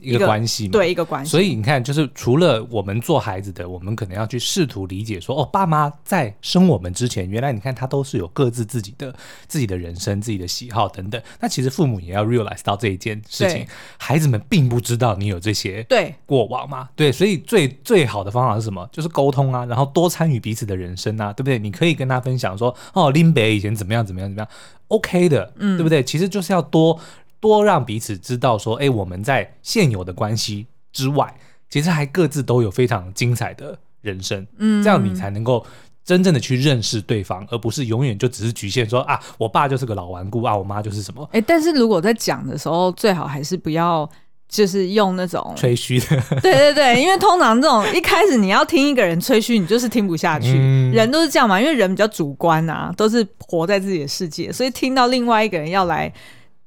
[0.00, 9.14] 一个关系嘛，对一个关系，所以你看，就是除了我们做孩子的，我们可能要去试图理解说，哦，爸妈在生我们之前，原来你看他都是有各自自己的
[9.48, 11.20] 自己的人生、自己的喜好等等。
[11.40, 13.66] 那其实父母也要 realize 到这一件事情，
[13.98, 18.88] 孩子们并不知道你有这些对过往嘛，对，对，所以最最好的方法是什么？
[18.92, 21.58] 就是沟通啊，然后多参与彼此的人生啊，对不对？
[21.58, 24.48] 你可以跟他分享说，哦，林北以前怎么样怎么样怎么样
[24.88, 26.02] ，OK 的，嗯，对不对？
[26.02, 26.98] 其实就是要多。
[27.40, 31.34] 多让彼此知道说，哎，我们在现有的关系之外，
[31.70, 34.46] 其实还各自都有非常精彩的人生。
[34.58, 35.64] 嗯，这样你才能够
[36.04, 41.26] 真正的去认识对方，而不是永远就只是局限说啊，我爸就是个老顽固啊，我妈就是什么。
[41.32, 44.06] 哎，但是如果在讲的时候，最好还是不要
[44.46, 46.06] 就是用那种吹嘘的。
[46.42, 50.58] 对对对，因为通常这种一开始你要听一个人吹嘘，你就是听不下去。
[50.58, 56.12] 嗯，人都是这样嘛，因为人比较主观啊，都是活在自己的世界，所以听到另外一个人要来。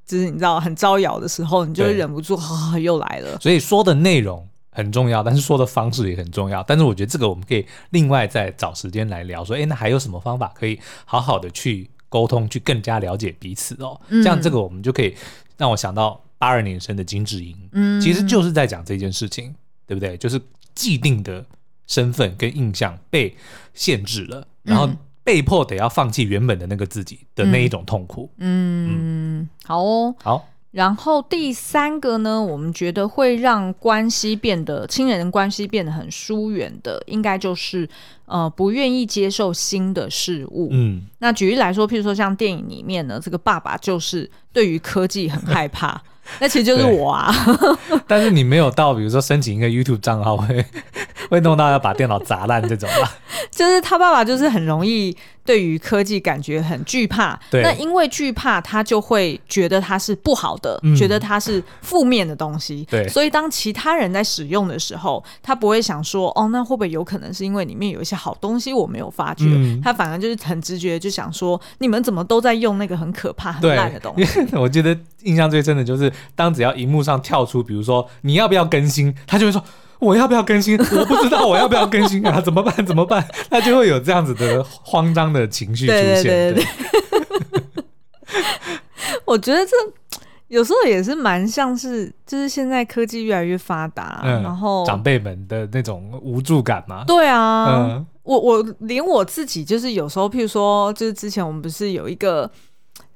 [0.06, 3.40] 就是你知道很招摇的时候，你就会忍不住， 哈对、哦，又来了。
[3.40, 6.62] 所以说的内容很重要，但是说的方式也很重要。
[6.64, 14.00] 但是我觉得这个我们可以另外再找时间来聊，说，哎，那还有什么方法可以好好的去沟通，去更加了解彼此哦？
[14.10, 15.16] 嗯、这样这个我们就可以
[15.58, 19.56] 让我想到八二年生的金智英，嗯，其实就是在讲这件事情，
[19.88, 20.18] 对不对？
[20.18, 20.42] 就是
[20.76, 21.46] 既定的
[21.88, 23.36] 身份跟印象被
[23.74, 24.90] 限制了，然后。
[25.24, 28.30] 被迫得要放弃原本的那个自己的那一种痛苦。
[28.38, 30.50] 嗯，嗯好哦，好。
[30.72, 37.88] 然后第三个呢，我们觉得会让关系变得亲人关系变得很疏远的，应该就是
[38.26, 40.70] 呃不愿意接受新的事物。
[40.72, 46.02] 嗯，那举例来说，譬如说像电影里面呢，这个爸爸就是对于科技很害怕。
[46.40, 47.34] 那其实就是我啊，
[48.08, 50.66] 但是你没有到，比如说申请一个 YouTube 账号会
[51.30, 53.12] 会弄到要把电脑砸烂这种吧？
[53.52, 62.88] 就是他爸爸就是很容易对于科技感觉很惧怕，对那因为惧怕，他就会觉得它是不好的，嗯、觉得它是负面的东西。
[62.90, 69.46] 对，所以当其他人在使用的时候，他不会想说，哦，那会不会有可能是因为里面有一些好东西我没有发觉？
[69.48, 74.40] 嗯、他反而就是很直觉就想说，你们怎么都在用那个很可怕、很烂的东西？
[74.56, 76.12] 我觉得印象最深的就是。
[76.36, 79.64] 当只要荧幕上跳出，比如说你要不要更新，他就会说
[80.04, 80.78] 我要不要更新？
[81.00, 82.42] 我不知道我要不要更新啊？
[82.42, 82.86] 怎么办？
[82.86, 83.26] 怎么办？
[83.50, 86.24] 他就会有这样子的慌张的情绪出现。
[86.24, 87.84] 对对对对
[89.26, 89.72] 我觉得这
[90.48, 97.04] 有时候也是蛮像是，就是现在科技越来越发达，嗯、然后长辈们的那种无助感嘛。
[97.08, 102.50] 对啊，嗯、我我连我自己就是有时候，譬如说，就是之前我们不是有一个。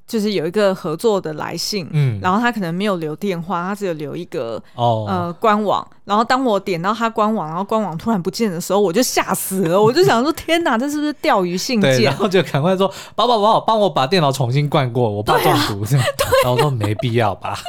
[0.07, 5.85] 就是有一个合作的来信，嗯，然后他可能没有留电话，他只有留一个哦呃官网。
[6.05, 12.03] 然后当我点到他官网，然后官网突然不见的时候，我就吓死了，我就想说天哪，这是不是钓鱼信件？
[12.07, 15.85] 然后就赶快说宝宝宝宝，帮我把电脑重新灌过，我怕中毒。
[15.85, 16.05] 这样，
[16.43, 17.59] 然后我说没必要吧。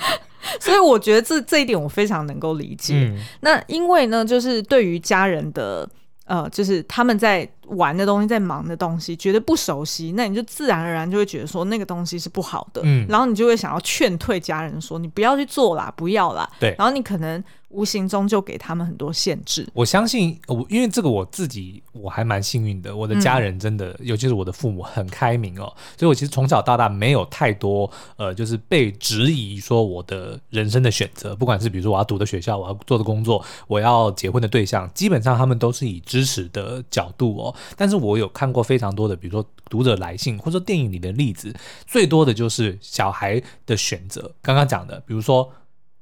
[0.60, 2.92] 所以我觉得这这一点我非常能够理解。
[2.94, 5.88] 嗯、那因为呢，就是对于家人的。
[6.28, 17.42] 呃，就是他们在玩的东西，在忙的东西，觉得不熟悉，那你就自然而然就会觉得说那个东西是不好的，嗯，然后你就会想要劝退家人说你不要去做啦，不要啦，对，然后你可能。
[17.70, 19.66] 无形中就给他们很多限制。
[19.74, 25.64] 我相信我，因为这个我自己我还蛮幸运的，我的家人真的，嗯、尤其是我的父母很开明哦，
[25.98, 37.54] 所以我其实从小到大没有太多呃，就是被质疑说我的人生的选择，不管是比如说我要读的学校，我要做的工作，我要结婚的对象，基本上他们都是以支持的角度哦。
[37.76, 41.54] 但是我有看过非常多的，比如说读者来信，或者说电影里的例子，
[41.86, 44.34] 最多的就是小孩的选择。
[44.42, 45.52] 刚刚讲的，比如说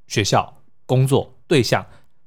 [0.06, 1.30] 学校、工作。
[1.46, 1.84] 对象，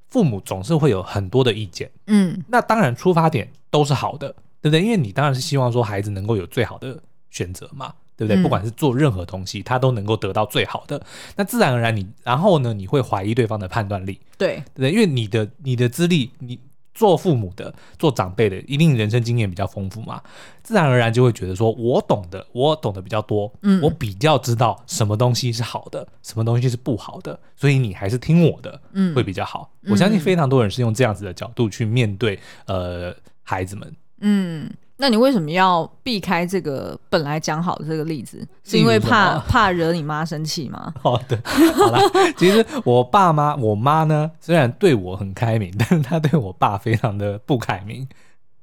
[0.09, 4.29] 父母总是会有很多的意见，嗯，那当然出发点都是好的，
[4.61, 4.81] 对对不对？
[4.83, 8.39] 因为你当然是希望说孩子能够有最好的选择嘛，对不对？
[8.39, 11.01] 嗯、不管是做任何东西，他都能够得到最好的。
[11.35, 14.91] 那自然而然你，然后呢，你会怀疑对方的判断力，对对不对？
[14.91, 16.59] 因为你的你的资历，你。
[16.97, 20.19] 做父母的、做长辈的，一定人生经验比较丰富嘛，
[20.63, 29.71] 自然而然就会觉得说，我懂得，我懂得比较多，嗯，我比较知道什么东西是好的，什么东西是不好的，所以你还是听我的，嗯，会比较好。
[29.87, 34.67] 我相信非常多人是用这样子的角度去面对，呃，孩子们，嗯。
[34.99, 38.45] 那你为什么要避开这个本来讲好的这个例子？
[38.63, 40.91] 是因为怕怕惹你妈生气吗？
[40.99, 41.39] 好的，
[41.75, 41.99] 好了，
[42.35, 48.07] 其实我爸妈，我妈呢，虽然对我很开明，但是她对我爸非常的不开明。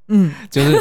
[0.08, 0.72] 嗯， 就是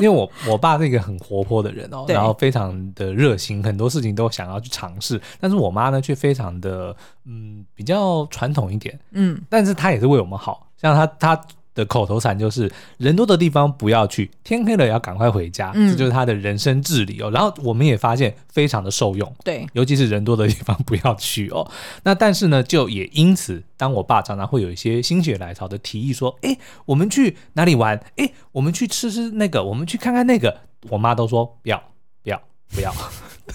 [0.00, 5.20] 因为我我爸是一个很活泼的人哦，然后非常的热心，很多事情都想要去尝试。
[5.38, 6.96] 但是我妈呢，却非常的
[7.26, 8.98] 嗯比较传统一点。
[9.10, 11.38] 嗯，但是她也是为我们好，像她她。
[11.74, 17.30] 的口头禅就是人多的地方不要去，天黑了也要赶快回家，嗯、这就是他的人生智理哦。
[17.30, 21.70] 然后我们也发现非常的受用，对，尤其是人多的地方不要去哦。
[22.04, 27.98] 那但是呢，就也因此，当我爸常常会有一些心血来潮的提议说：“哎，我们去哪里玩？
[28.16, 30.60] 哎，我们去吃吃那个，我们去看看那个。”
[30.90, 31.80] 我妈都说不要，
[32.24, 32.42] 不要，
[32.74, 32.92] 不要。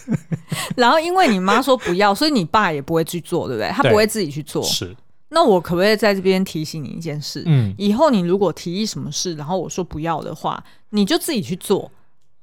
[0.77, 3.69] 然后因为你妈说不要，所以你爸也不会去做，对不对？
[3.69, 4.63] 他不会自己去做。
[4.63, 4.95] 是。
[5.29, 7.43] 那我可不可以在这边提醒你一件事？
[7.45, 11.91] 嗯，以后你如果提议什么事，然后我说不要的话，你就自己去做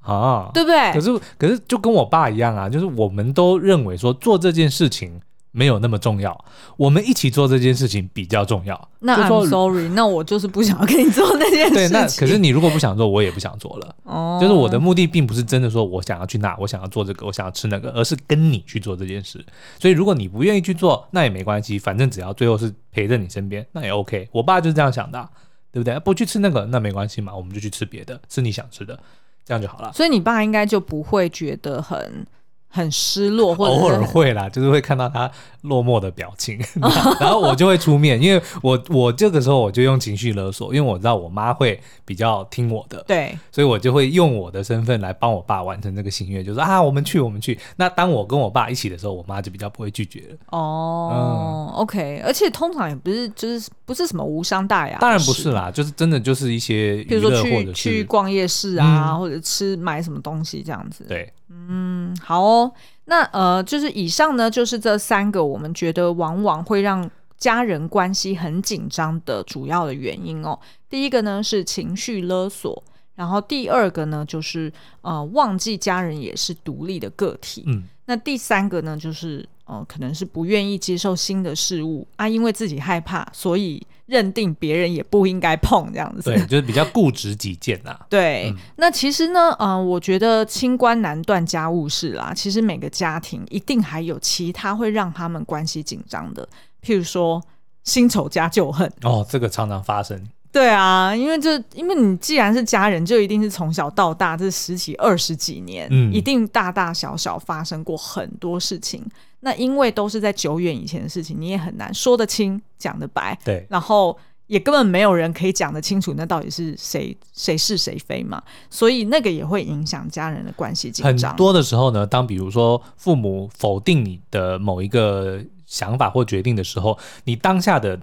[0.01, 0.93] 啊，对不对？
[0.93, 5.20] 可是，可是就跟我爸一样啊，就是我们都认为说做这件事情。
[5.57, 6.44] 没有那么重要，
[6.76, 8.88] 我们一起做这件事情比较重要。
[8.98, 11.74] 那 I'm sorry，那我就是不想要跟你做那件事情。
[11.78, 13.94] 对，那可是你如果不想做，我也不想做了。
[14.02, 19.44] 哦，就是我的目的并不是真的说我想要去那，我想要做这个，我想要吃那个，而是跟你去做这件事。
[19.78, 24.28] 所以如果你不愿意去做，那也没关系，反正只要最后是陪在你身边，那也 OK。
[24.32, 25.28] 我爸就是这样想的，
[25.70, 25.96] 对不对？
[26.00, 28.98] 不去吃那个，那没关系嘛，我们就去吃别的，吃你想吃的，
[29.44, 29.92] 这样就好了。
[29.92, 32.26] 所以你爸应该就不会觉得很。
[32.75, 35.31] 很失落， 或者偶尔会啦，就是会看到他
[35.62, 36.59] 落寞的表情，
[37.20, 47.57] 然后我就会出面，因为我我这个时候我就用情绪勒索，因为我知道我妈会比较听我的，对，所以我就会用我的身份来帮我爸完成这个心愿，就是啊，我们去，我们去。
[47.77, 50.37] 那当我跟我爸一起的时候，我妈就比较不会拒绝了。
[50.51, 61.05] 哦，嗯，OK，而且通常也不是，就是不是什么无伤大雅，当然不是啦，就是真的就是一些，比如说去去逛夜市啊，嗯、或者吃买什么东西这样子。
[61.09, 61.33] 对。
[61.57, 61.84] 嗯，
[62.23, 62.73] 好哦。
[63.07, 70.59] 那呃，就是以上呢，就是这三个我们觉得往往会让家人关系很紧张的主要的原因哦。
[70.89, 72.83] 第一个呢是情绪勒索，
[73.15, 77.65] 然后第二个呢就是呃忘记家人也是独立的个体。
[77.67, 83.87] 嗯，那第三个呢就是呃可能是不愿意接受新的事物啊，因为自己害怕，所以。
[84.07, 87.99] 认定别人也不应该碰这样子，对，就是比较固执己见呐。
[88.11, 92.31] 对，嗯、那其实呢，嗯、呃，我觉得清官难断家务事啦。
[92.37, 96.47] 其实每个家庭一定还有其他会让他们关系紧张的，
[96.85, 97.43] 譬如说
[97.85, 98.87] 新仇加旧恨。
[99.05, 100.23] 哦，这个常常发生。
[100.55, 109.05] 对啊，因为这，因为你既然是家人，就一定是从小到大这十几二十几年，嗯，一定大大小小发生过很多事情。
[109.40, 113.36] 那因为都是在久远以前的事情，你也很难说得清、讲得白。
[113.44, 118.40] 对，然后也根本没有人可以讲得清楚，那到底是谁谁是谁非嘛？
[118.70, 121.32] 所以那个也会影响家人的关系紧张。
[121.32, 127.98] 很多的时候呢，当比如说父母否定你的某一个想法或决定的时候，你当下的。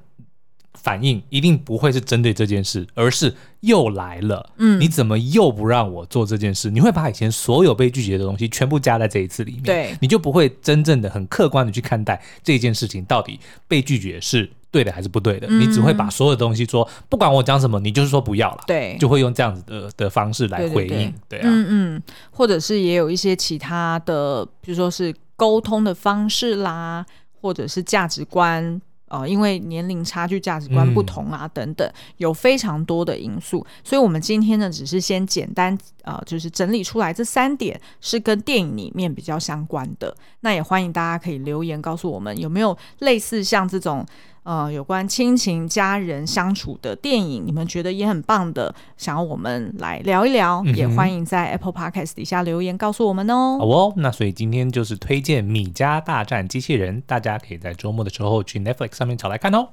[0.73, 4.49] 反应一定不会是针对这件事，而是又来了。
[4.57, 6.71] 嗯，你怎么又不让我做这件事？
[6.71, 15.47] 你会把以前所有被拒绝的东西全部加在这一次里面，对，你就不会真正的很客观的去看待这件事情到底被拒绝是对的还是不对的。
[15.49, 27.05] 嗯，你只会把所有东西说，不管我讲什么，你就是说不要了，对，就会用这样子的的方式来回应，对，对，对，对啊，嗯嗯，或者是也有一些其他的，比如说是沟通的方式啦，
[27.41, 28.81] 或者是价值观。
[29.11, 40.15] 呃，因为年龄差距、价值观不同啊，等等，有非常多的因素，所以我们今天呢，只是先简单呃，就是整理出来这三点是跟电影里面比较相关的。
[40.39, 44.05] 那也欢迎大家可以留言告诉我们，有没有类似像这种。
[44.43, 53.57] 呃，有关亲情、家人相处的电影，你们觉得也很棒的，想要我们来聊一聊，嗯、也欢迎在 Apple Podcast 底下留言告诉我们哦。
[53.59, 59.67] 好哦，那所以今天就是推荐《米家大战机器人》，大家可以在周末的时候去 Netflix 上面找来看哦。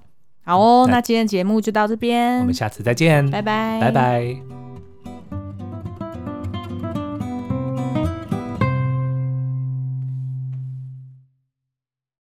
[0.45, 4.68] 好哦，那今天节目就到这边，我们下次再见，拜拜，拜拜。